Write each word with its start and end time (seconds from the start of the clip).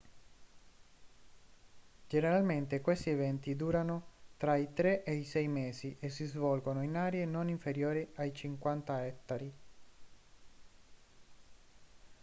generalmente 2.07 2.81
questi 2.81 3.11
eventi 3.11 3.55
durano 3.55 4.01
tra 4.37 4.55
i 4.55 4.73
tre 4.73 5.03
e 5.03 5.13
i 5.13 5.23
sei 5.23 5.47
mesi 5.47 5.95
e 5.99 6.09
si 6.09 6.25
svolgono 6.25 6.81
in 6.81 6.95
aree 6.95 7.25
non 7.25 7.49
inferiori 7.49 8.09
ai 8.15 8.33
50 8.33 9.05
ettari 9.05 9.53